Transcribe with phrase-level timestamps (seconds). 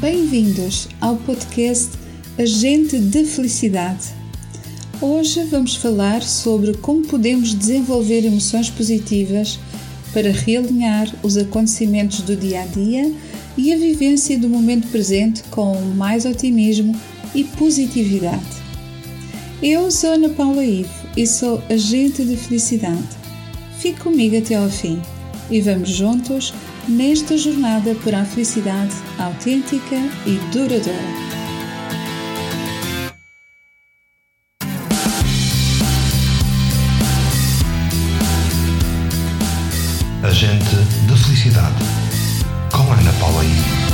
[0.00, 1.92] Bem-vindos ao podcast
[2.38, 4.08] Agente de Felicidade.
[5.00, 9.58] Hoje vamos falar sobre como podemos desenvolver emoções positivas
[10.12, 13.10] para realinhar os acontecimentos do dia a dia
[13.56, 16.94] e a vivência do momento presente com mais otimismo
[17.34, 18.44] e positividade.
[19.62, 23.08] Eu sou Ana Paula Ivo e sou agente de felicidade.
[23.78, 25.00] Fique comigo até ao fim
[25.50, 26.52] e vamos juntos
[26.88, 31.26] nesta jornada para a felicidade autêntica e duradoura.
[40.22, 40.76] Agente
[41.06, 41.84] de Felicidade,
[42.72, 43.85] com Ana Paula I.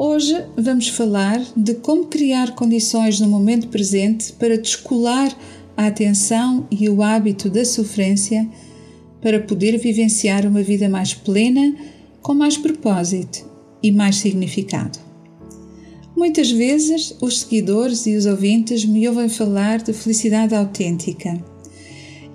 [0.00, 5.36] Hoje vamos falar de como criar condições no momento presente para descolar
[5.76, 8.48] a atenção e o hábito da sofrência
[9.20, 11.74] para poder vivenciar uma vida mais plena,
[12.22, 13.44] com mais propósito
[13.82, 15.00] e mais significado.
[16.16, 21.42] Muitas vezes os seguidores e os ouvintes me ouvem falar de felicidade autêntica.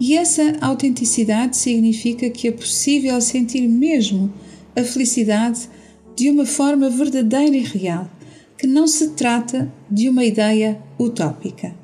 [0.01, 4.33] E essa autenticidade significa que é possível sentir mesmo
[4.75, 5.69] a felicidade
[6.15, 8.09] de uma forma verdadeira e real,
[8.57, 11.75] que não se trata de uma ideia utópica.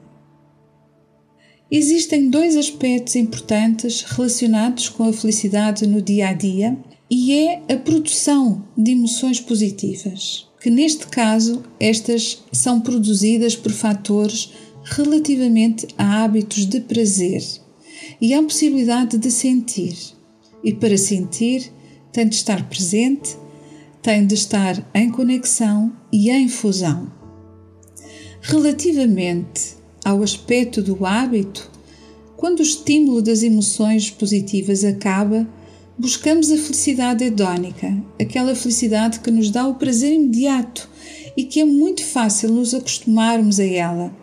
[1.71, 6.77] Existem dois aspectos importantes relacionados com a felicidade no dia a dia
[7.11, 14.51] e é a produção de emoções positivas, que neste caso estas são produzidas por fatores
[14.83, 17.43] relativamente a hábitos de prazer
[18.19, 19.95] e à possibilidade de sentir.
[20.63, 21.71] E para sentir,
[22.11, 23.37] tem de estar presente
[24.01, 27.11] tem de estar em conexão e em fusão.
[28.41, 31.69] Relativamente ao aspecto do hábito,
[32.37, 35.45] quando o estímulo das emoções positivas acaba,
[35.97, 40.89] buscamos a felicidade hedónica, aquela felicidade que nos dá o prazer imediato
[41.35, 44.13] e que é muito fácil nos acostumarmos a ela.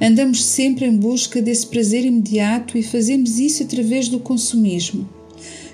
[0.00, 5.08] Andamos sempre em busca desse prazer imediato e fazemos isso através do consumismo.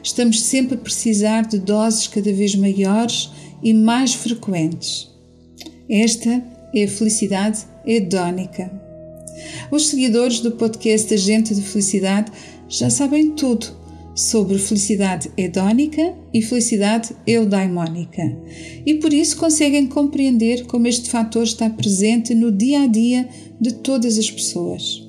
[0.06, 3.28] Estamos sempre a precisar de doses cada vez maiores
[3.60, 5.10] e mais frequentes.
[5.90, 8.70] Esta é a felicidade hedónica.
[9.68, 12.30] Os seguidores do podcast Agente de Felicidade
[12.68, 13.66] já sabem tudo
[14.14, 18.22] sobre felicidade hedónica e felicidade eudaimónica
[18.86, 23.28] e por isso conseguem compreender como este fator está presente no dia a dia
[23.60, 25.05] de todas as pessoas.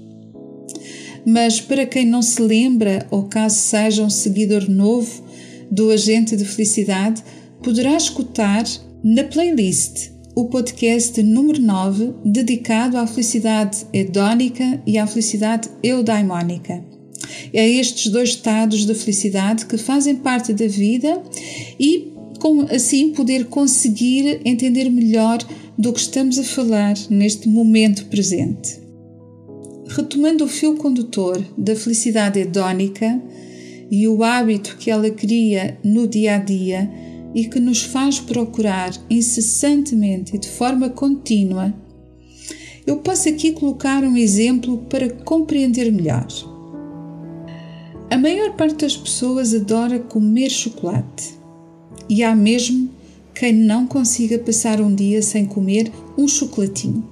[1.27, 5.25] Mas para quem não se lembra ou caso seja um seguidor novo
[5.69, 7.21] do agente de felicidade,
[7.61, 8.63] poderá escutar
[9.03, 16.81] na playlist o podcast número 9 dedicado à felicidade hedónica e à felicidade eudaimónica.
[17.51, 21.21] É estes dois estados da felicidade que fazem parte da vida
[21.77, 25.39] e com assim poder conseguir entender melhor
[25.77, 28.86] do que estamos a falar neste momento presente.
[29.97, 33.19] Retomando o fio condutor da felicidade hedónica
[33.89, 36.87] e o hábito que ela cria no dia a dia
[37.33, 41.73] e que nos faz procurar incessantemente e de forma contínua,
[42.85, 46.27] eu posso aqui colocar um exemplo para compreender melhor.
[48.11, 51.33] A maior parte das pessoas adora comer chocolate
[52.07, 52.91] e há mesmo
[53.33, 57.03] quem não consiga passar um dia sem comer um chocolatinho.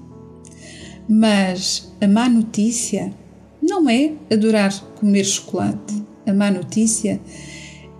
[1.09, 3.13] Mas a má notícia
[3.61, 6.03] não é adorar comer chocolate.
[6.25, 7.19] A má notícia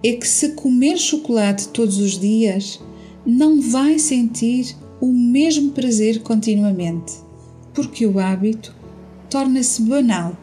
[0.03, 2.79] é que se comer chocolate todos os dias,
[3.25, 7.13] não vai sentir o mesmo prazer continuamente,
[7.73, 8.75] porque o hábito
[9.29, 10.37] torna-se banal.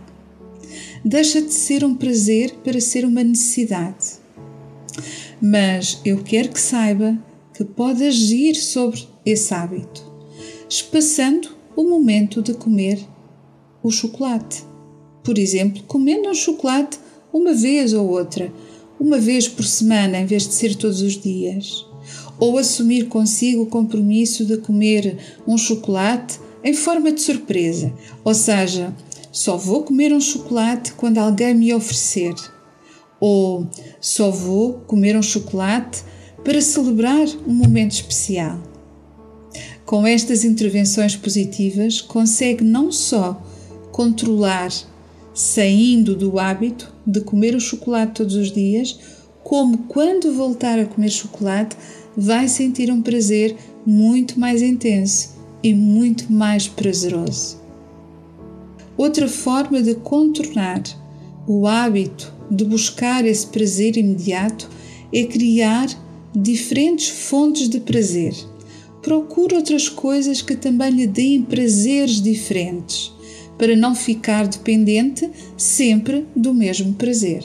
[1.05, 4.21] Deixa de ser um prazer para ser uma necessidade.
[5.41, 7.19] Mas eu quero que saiba
[7.55, 10.03] que pode agir sobre esse hábito,
[10.69, 13.12] espaçando o momento de comer
[13.83, 14.65] o chocolate.
[15.23, 16.99] Por exemplo, comendo um chocolate
[17.33, 18.53] uma vez ou outra,
[18.99, 21.87] uma vez por semana em vez de ser todos os dias.
[22.39, 27.93] Ou assumir consigo o compromisso de comer um chocolate em forma de surpresa,
[28.25, 28.95] ou seja,
[29.33, 32.35] só vou comer um chocolate quando alguém me oferecer.
[33.19, 33.67] Ou
[34.01, 36.03] só vou comer um chocolate
[36.45, 38.61] para celebrar um momento especial.
[39.87, 43.43] Com estas intervenções positivas, consegue não só
[43.93, 44.73] controlar,
[45.33, 48.99] saindo do hábito de comer o chocolate todos os dias,
[49.45, 51.77] como quando voltar a comer chocolate,
[52.17, 53.57] vai sentir um prazer
[53.87, 57.61] muito mais intenso e muito mais prazeroso.
[58.97, 60.83] Outra forma de contornar
[61.47, 64.69] o hábito de buscar esse prazer imediato
[65.13, 65.89] é criar
[66.35, 68.35] diferentes fontes de prazer.
[69.03, 73.12] Procure outras coisas que também lhe deem prazeres diferentes,
[73.63, 77.45] para não ficar dependente sempre do mesmo prazer.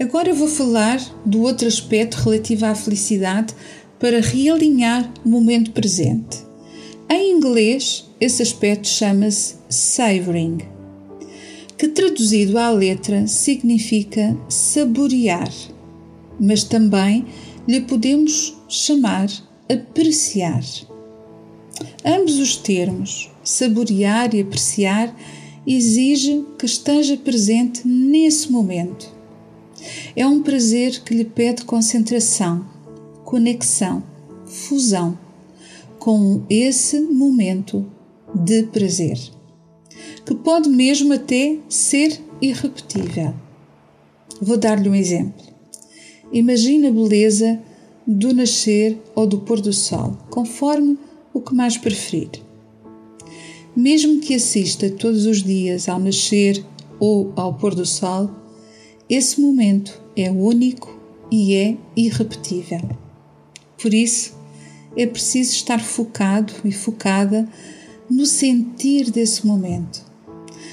[0.00, 3.54] Agora vou falar do outro aspecto relativo à felicidade
[4.00, 6.38] para realinhar o momento presente.
[7.10, 10.56] Em inglês, esse aspecto chama-se savoring,
[11.76, 15.52] que traduzido à letra significa saborear,
[16.40, 17.26] mas também
[17.68, 19.28] lhe podemos chamar
[19.68, 20.64] apreciar.
[22.02, 25.14] Ambos os termos, saborear e apreciar,
[25.66, 29.22] exige que esteja presente nesse momento
[30.14, 32.64] é um prazer que lhe pede concentração,
[33.24, 34.02] conexão,
[34.46, 35.18] fusão
[35.98, 37.86] com esse momento
[38.34, 39.18] de prazer,
[40.24, 43.34] que pode mesmo até ser irrepetível.
[44.40, 45.42] Vou dar-lhe um exemplo.
[46.32, 47.60] Imagine a beleza
[48.06, 50.98] do nascer ou do pôr do sol, conforme
[51.32, 52.30] o que mais preferir.
[53.74, 56.62] Mesmo que assista todos os dias ao nascer
[57.00, 58.30] ou ao pôr do sol,
[59.08, 60.98] esse momento é único
[61.30, 62.80] e é irrepetível.
[63.80, 64.34] Por isso,
[64.96, 67.48] é preciso estar focado e focada
[68.10, 70.04] no sentir desse momento.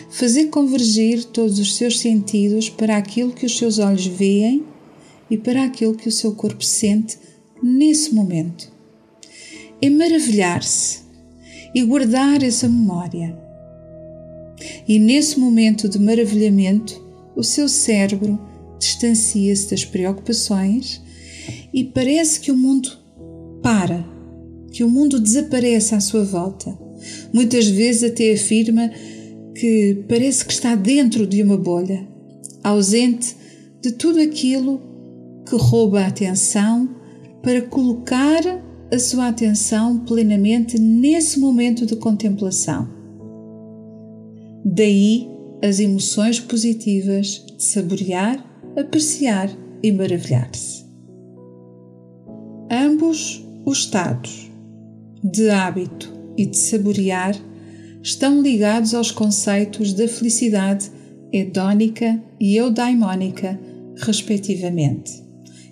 [0.10, 4.66] Fazer convergir todos os seus sentidos para aquilo que os seus olhos veem
[5.30, 7.18] e para aquilo que o seu corpo sente
[7.64, 8.70] nesse momento.
[9.82, 11.09] É maravilhar-se
[11.74, 13.38] e guardar essa memória.
[14.88, 17.02] E nesse momento de maravilhamento,
[17.36, 18.40] o seu cérebro
[18.78, 21.02] distancia-se das preocupações
[21.74, 22.92] e parece que o mundo
[23.62, 24.06] para,
[24.72, 26.78] que o mundo desaparece à sua volta.
[27.34, 28.92] Muitas vezes até afirma
[29.56, 32.08] que parece que está dentro de uma bolha,
[32.64, 33.36] ausente
[33.82, 34.82] de tudo aquilo
[35.48, 36.90] que rouba a atenção
[37.42, 38.42] para colocar
[38.92, 42.88] a sua atenção plenamente nesse momento de contemplação.
[44.66, 45.28] Daí
[45.62, 48.44] as emoções positivas de saborear
[48.78, 49.50] apreciar
[49.82, 50.86] e maravilhar-se.
[52.72, 54.50] Ambos os estados
[55.24, 57.36] de hábito e de saborear
[58.02, 60.90] estão ligados aos conceitos da felicidade
[61.32, 63.60] hedónica e eudaimónica,
[63.98, 65.24] respectivamente.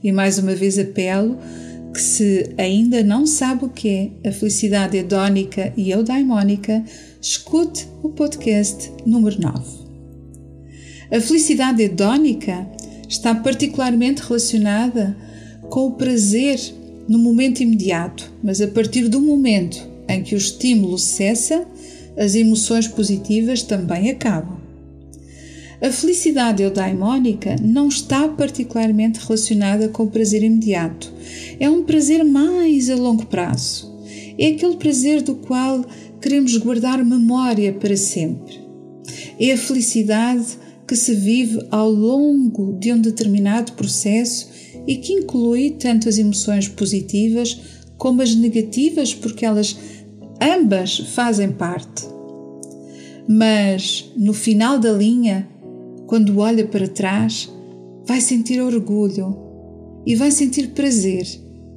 [0.03, 1.37] E mais uma vez apelo
[1.97, 3.89] que se ainda não sabe o que
[4.23, 6.83] é a felicidade hedónica e eudaimónica,
[7.19, 9.65] escute o podcast número 9.
[11.11, 12.69] A felicidade hedónica
[13.09, 15.17] está particularmente relacionada
[15.71, 16.59] com o prazer
[17.09, 21.65] no momento imediato, mas a partir do momento em que o estímulo cessa,
[22.15, 24.59] as emoções positivas também acabam.
[25.79, 31.13] A felicidade eudaimónica não está particularmente relacionada com o prazer imediato.
[31.59, 33.95] É um prazer mais a longo prazo.
[34.39, 35.85] É aquele prazer do qual
[36.19, 38.59] queremos guardar memória para sempre.
[39.39, 40.57] É a felicidade
[40.87, 44.49] que se vive ao longo de um determinado processo
[44.87, 47.59] e que inclui tanto as emoções positivas
[47.97, 49.77] como as negativas, porque elas
[50.41, 52.05] ambas fazem parte.
[53.27, 55.47] Mas no final da linha,
[56.07, 57.51] quando olha para trás,
[58.07, 59.37] vai sentir orgulho
[60.05, 61.27] e vai sentir prazer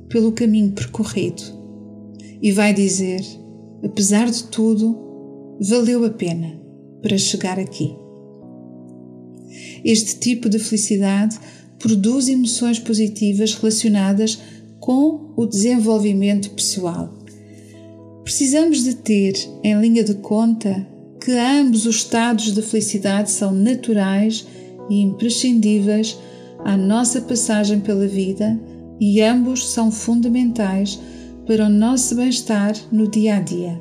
[0.08, 1.42] pelo caminho percorrido
[2.40, 3.20] e vai dizer:
[3.82, 4.96] apesar de tudo,
[5.60, 6.58] valeu a pena
[7.02, 7.94] para chegar aqui.
[9.84, 11.36] Este tipo de felicidade
[11.78, 14.38] produz emoções positivas relacionadas
[14.78, 17.12] com o desenvolvimento pessoal.
[18.22, 19.34] Precisamos de ter
[19.64, 20.86] em linha de conta
[21.30, 24.44] que ambos os estados de felicidade são naturais
[24.88, 26.18] e imprescindíveis
[26.64, 28.58] à nossa passagem pela vida
[28.98, 30.98] e ambos são fundamentais
[31.46, 33.80] para o nosso bem-estar no dia a dia.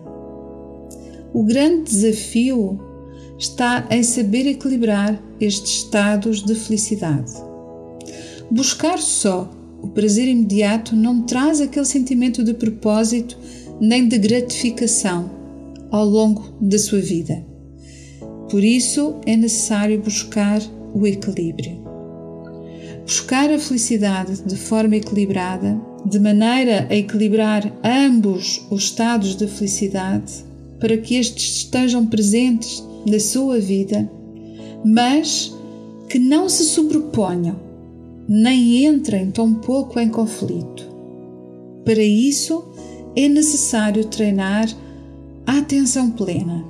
[1.34, 2.80] O grande desafio
[3.40, 7.32] está em saber equilibrar estes estados de felicidade.
[8.52, 9.50] Buscar só
[9.82, 13.36] o prazer imediato não traz aquele sentimento de propósito
[13.82, 15.39] nem de gratificação
[15.92, 17.46] ao longo da sua vida.
[18.50, 20.62] Por isso é necessário buscar
[20.94, 21.80] o equilíbrio.
[23.04, 30.46] Buscar a felicidade de forma equilibrada, de maneira a equilibrar ambos os estados de felicidade,
[30.80, 34.10] para que estes estejam presentes na sua vida,
[34.86, 35.54] mas
[36.08, 37.56] que não se sobreponham,
[38.28, 40.88] nem entrem tão pouco em conflito.
[41.84, 42.64] Para isso,
[43.16, 44.68] é necessário treinar
[45.58, 46.64] atenção plena.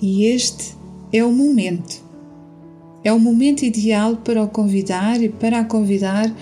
[0.00, 0.74] E este
[1.12, 2.02] é o momento.
[3.04, 6.32] É o momento ideal para o convidar e para a convidar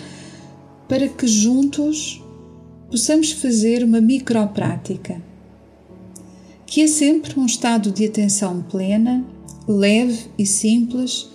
[0.89, 2.23] para que juntos
[2.91, 5.21] possamos fazer uma microprática,
[6.65, 9.25] que é sempre um estado de atenção plena,
[9.67, 11.29] leve e simples,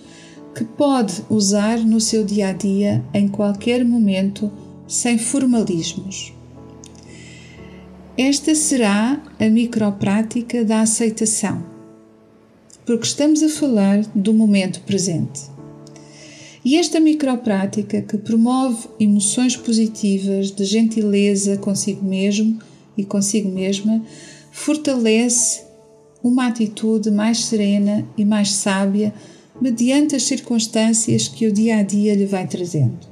[0.54, 4.50] que pode usar no seu dia a dia em qualquer momento,
[4.86, 6.32] sem formalismos.
[8.16, 11.64] Esta será a microprática da aceitação,
[12.84, 15.40] porque estamos a falar do momento presente.
[16.62, 22.58] E esta microprática que promove emoções positivas de gentileza consigo mesmo
[22.98, 24.04] e consigo mesma
[24.50, 25.62] fortalece
[26.22, 29.14] uma atitude mais serena e mais sábia
[29.58, 33.08] mediante as circunstâncias que o dia a dia lhe vai trazendo.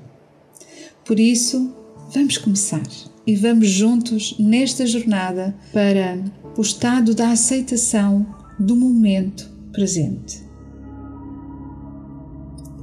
[1.07, 1.73] Por isso,
[2.13, 2.83] vamos começar
[3.27, 6.23] e vamos juntos nesta jornada para
[6.57, 8.27] o estado da aceitação
[8.59, 10.43] do momento presente.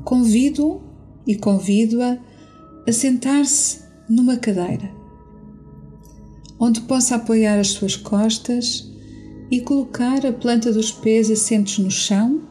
[0.04, 0.82] Convido
[1.26, 2.18] e convido-a
[2.88, 4.90] a sentar-se numa cadeira,
[6.60, 8.90] onde possa apoiar as suas costas
[9.52, 12.42] e colocar a planta dos pés assentes no chão.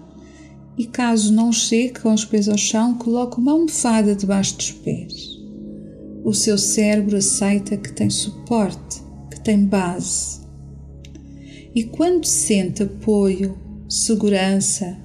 [0.76, 5.36] E caso não chegue com os pés ao chão, coloque uma almofada debaixo dos pés
[6.26, 10.40] o seu cérebro aceita que tem suporte, que tem base.
[11.73, 13.56] E quando sente apoio,
[13.88, 14.99] segurança,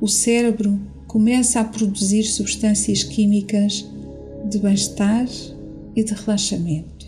[0.00, 3.86] o cérebro começa a produzir substâncias químicas
[4.48, 5.28] de bem-estar
[5.94, 7.06] e de relaxamento.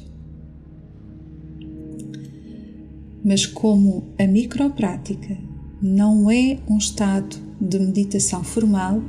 [3.24, 5.38] Mas como a microprática
[5.80, 9.00] não é um estado de meditação formal,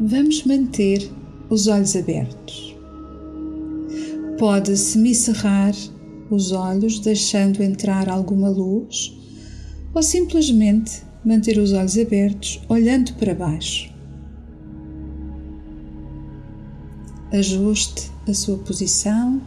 [0.00, 1.08] vamos manter
[1.54, 2.76] os olhos abertos.
[4.38, 5.72] Pode semicerrar
[6.28, 9.16] os olhos, deixando entrar alguma luz,
[9.94, 13.94] ou simplesmente manter os olhos abertos, olhando para baixo.
[17.32, 19.40] Ajuste a sua posição,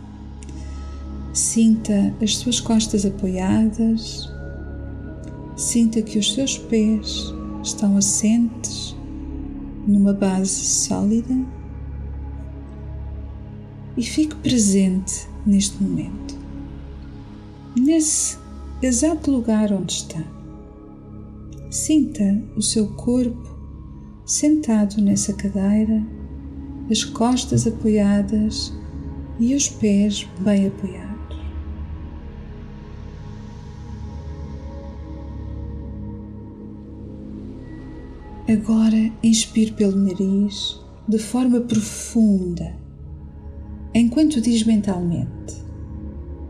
[1.33, 4.29] sinta as suas costas apoiadas,
[5.57, 8.95] sinta que os seus pés estão assentes
[9.85, 11.56] numa base sólida
[13.97, 16.37] e fique presente neste momento,
[17.75, 18.37] nesse
[18.81, 20.23] exato lugar onde está.
[21.71, 23.57] Sinta o seu corpo
[24.23, 26.05] sentado nessa cadeira,
[26.91, 28.71] as costas apoiadas
[29.39, 31.07] e os pés bem apoiados.
[38.47, 42.86] Agora inspire pelo nariz de forma profunda
[43.97, 45.55] enquanto diz mentalmente: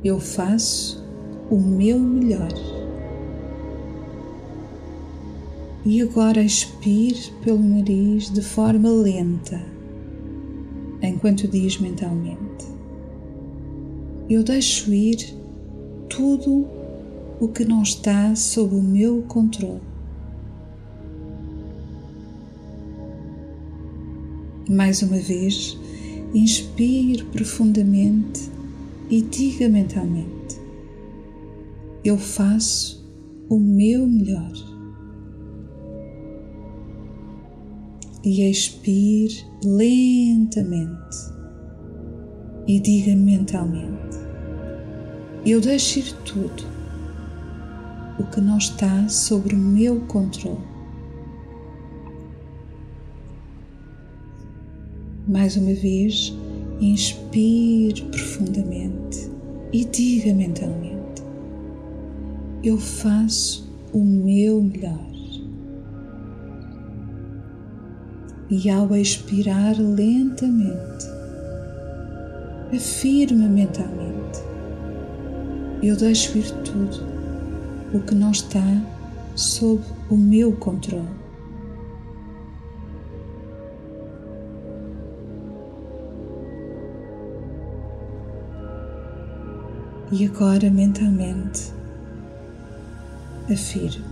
[0.03, 1.03] Eu faço
[1.49, 2.51] o meu melhor.
[5.85, 9.61] E agora expire pelo nariz de forma lenta,
[11.01, 12.65] enquanto diz mentalmente:
[14.29, 15.33] Eu deixo ir
[16.09, 16.67] tudo
[17.39, 19.81] o que não está sob o meu controle.
[24.69, 25.77] Mais uma vez,
[26.33, 28.49] Inspire profundamente
[29.09, 30.59] e diga mentalmente:
[32.03, 33.05] Eu faço
[33.49, 34.51] o meu melhor.
[38.23, 41.17] E expire lentamente
[42.67, 44.17] e diga mentalmente:
[45.45, 46.63] Eu deixo ir tudo
[48.19, 50.76] o que não está sobre o meu controle.
[55.27, 56.33] Mais uma vez,
[56.79, 59.29] inspire profundamente
[59.73, 61.21] e diga mentalmente:
[62.63, 65.05] Eu faço o meu melhor.
[68.49, 71.05] E ao expirar lentamente,
[72.73, 74.39] afirma mentalmente:
[75.83, 77.05] Eu deixo ir tudo
[77.93, 78.81] o que não está
[79.35, 81.16] sob o meu controle.
[90.09, 91.73] E agora mentalmente
[93.51, 94.05] afirmo: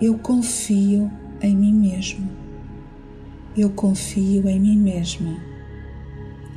[0.00, 1.10] Eu confio
[1.42, 2.30] em mim mesmo.
[3.56, 5.36] Eu confio em mim mesma.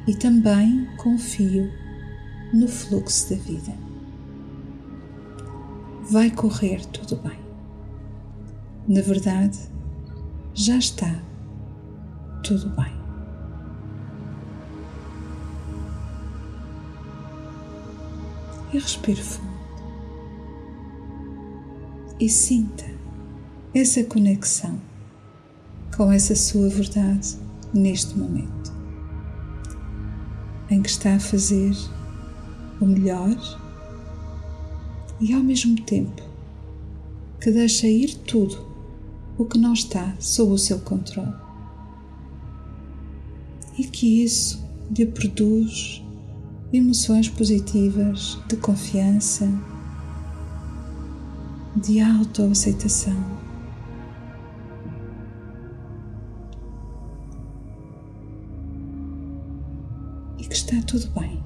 [0.08, 1.72] E também confio
[2.54, 3.74] no fluxo da vida.
[6.12, 7.40] Vai correr tudo bem.
[8.88, 9.58] Na verdade,
[10.54, 11.20] já está
[12.44, 13.03] tudo bem.
[18.74, 19.54] E respire fundo.
[22.20, 22.86] E sinta
[23.74, 24.80] essa conexão
[25.96, 27.38] com essa sua verdade
[27.74, 28.74] neste momento
[30.70, 31.76] em que está a fazer
[32.80, 33.38] o melhor
[35.20, 36.22] e ao mesmo tempo
[37.40, 38.66] que deixa ir tudo
[39.38, 41.34] o que não está sob o seu controle
[43.78, 44.64] e que isso
[44.96, 46.03] lhe produz
[46.74, 49.48] emoções positivas de confiança,
[51.76, 53.16] de autoaceitação.
[60.40, 61.40] E que está tudo bem.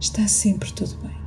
[0.00, 1.18] Está sempre tudo bem.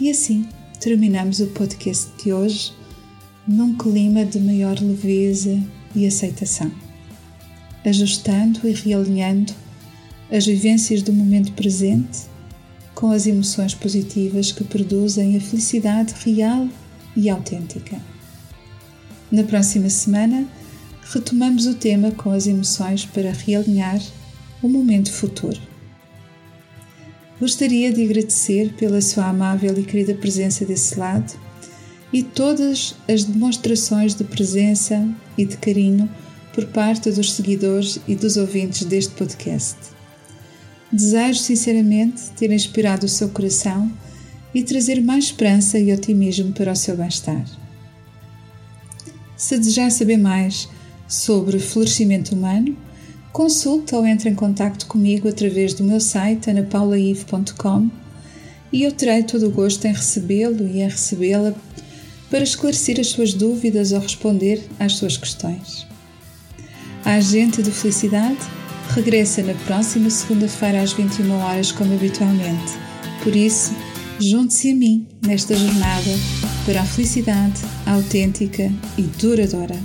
[0.00, 0.48] E assim
[0.80, 2.72] terminamos o podcast de hoje
[3.46, 5.60] num clima de maior leveza
[5.94, 6.70] e aceitação,
[7.84, 9.52] ajustando e realinhando
[10.30, 12.26] as vivências do momento presente
[12.94, 16.68] com as emoções positivas que produzem a felicidade real
[17.16, 18.00] e autêntica.
[19.30, 20.46] Na próxima semana,
[21.12, 24.00] retomamos o tema com as emoções para realinhar
[24.62, 25.60] o momento futuro.
[27.40, 31.38] Gostaria de agradecer pela sua amável e querida presença desse lado
[32.12, 36.08] e todas as demonstrações de presença e de carinho
[36.54, 39.76] por parte dos seguidores e dos ouvintes deste podcast.
[40.90, 43.92] Desejo sinceramente ter inspirado o seu coração
[44.54, 47.44] e trazer mais esperança e otimismo para o seu bem-estar.
[49.36, 50.68] Se desejar saber mais
[51.06, 52.76] sobre florescimento humano,
[53.32, 57.90] consulte ou entre em contato comigo através do meu site anapaulaive.com
[58.72, 61.54] e eu terei todo o gosto em recebê-lo e em recebê-la
[62.30, 65.86] para esclarecer as suas dúvidas ou responder às suas questões.
[67.04, 68.38] A Agente de Felicidade
[68.90, 72.72] regressa na próxima segunda-feira às 21 horas, como habitualmente.
[73.22, 73.74] Por isso,
[74.20, 76.10] junte-se a mim nesta jornada
[76.64, 79.78] para a felicidade autêntica e duradoura.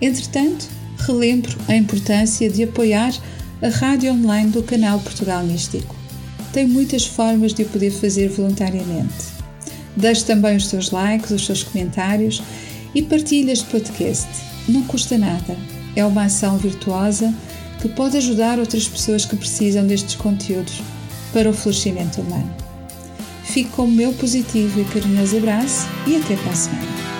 [0.00, 0.66] Entretanto,
[0.98, 3.12] relembro a importância de apoiar
[3.62, 5.94] a rádio online do canal Portugal Místico.
[6.52, 9.33] Tem muitas formas de o poder fazer voluntariamente.
[9.96, 12.42] Deixe também os seus likes, os seus comentários
[12.94, 14.28] e partilhe este podcast.
[14.68, 15.56] Não custa nada.
[15.94, 17.32] É uma ação virtuosa
[17.80, 20.80] que pode ajudar outras pessoas que precisam destes conteúdos
[21.32, 22.50] para o florescimento humano.
[23.44, 27.13] Fico com o meu positivo e carinhoso abraço e até para a semana.